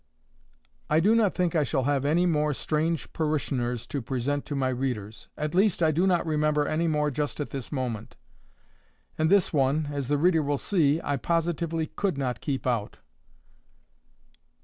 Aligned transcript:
I 0.89 0.99
do 0.99 1.13
not 1.13 1.35
think 1.35 1.53
I 1.53 1.61
shall 1.63 1.83
have 1.83 2.05
any 2.05 2.25
more 2.25 2.55
strange 2.55 3.13
parishioners 3.13 3.85
to 3.85 4.01
present 4.01 4.47
to 4.47 4.55
my 4.55 4.69
readers; 4.69 5.27
at 5.37 5.53
least 5.53 5.83
I 5.83 5.91
do 5.91 6.07
not 6.07 6.25
remember 6.25 6.67
any 6.67 6.87
more 6.87 7.11
just 7.11 7.39
at 7.39 7.51
this 7.51 7.71
moment. 7.71 8.17
And 9.19 9.29
this 9.29 9.53
one, 9.53 9.89
as 9.91 10.07
the 10.07 10.17
reader 10.17 10.41
will 10.41 10.57
see, 10.57 10.99
I 11.03 11.17
positively 11.17 11.85
could 11.85 12.17
not 12.17 12.41
keep 12.41 12.65
out. 12.65 12.97